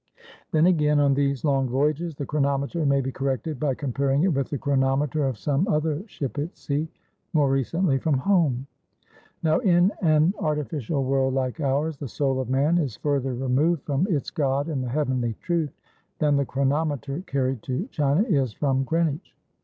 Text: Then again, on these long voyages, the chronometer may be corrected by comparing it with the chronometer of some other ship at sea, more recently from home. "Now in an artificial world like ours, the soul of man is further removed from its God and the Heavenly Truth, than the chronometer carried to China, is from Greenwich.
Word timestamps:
Then 0.49 0.65
again, 0.65 0.99
on 0.99 1.13
these 1.13 1.45
long 1.45 1.69
voyages, 1.69 2.15
the 2.15 2.25
chronometer 2.25 2.83
may 2.87 3.01
be 3.01 3.11
corrected 3.11 3.59
by 3.59 3.75
comparing 3.75 4.23
it 4.23 4.29
with 4.33 4.49
the 4.49 4.57
chronometer 4.57 5.25
of 5.27 5.37
some 5.37 5.67
other 5.67 6.01
ship 6.07 6.39
at 6.39 6.57
sea, 6.57 6.89
more 7.33 7.51
recently 7.51 7.99
from 7.99 8.17
home. 8.17 8.65
"Now 9.43 9.59
in 9.59 9.91
an 10.01 10.33
artificial 10.39 11.03
world 11.03 11.35
like 11.35 11.59
ours, 11.61 11.97
the 11.97 12.07
soul 12.07 12.39
of 12.39 12.49
man 12.49 12.79
is 12.79 12.95
further 12.95 13.35
removed 13.35 13.83
from 13.83 14.07
its 14.09 14.31
God 14.31 14.69
and 14.69 14.83
the 14.83 14.89
Heavenly 14.89 15.35
Truth, 15.39 15.77
than 16.17 16.35
the 16.35 16.45
chronometer 16.45 17.21
carried 17.27 17.61
to 17.61 17.85
China, 17.91 18.23
is 18.23 18.53
from 18.53 18.83
Greenwich. 18.83 19.35